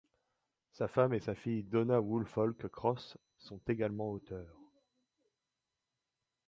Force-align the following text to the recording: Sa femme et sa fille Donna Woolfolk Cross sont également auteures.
Sa 0.71 0.87
femme 0.87 1.13
et 1.13 1.19
sa 1.19 1.35
fille 1.35 1.61
Donna 1.61 2.01
Woolfolk 2.01 2.67
Cross 2.69 3.19
sont 3.37 3.61
également 3.67 4.09
auteures. 4.09 4.57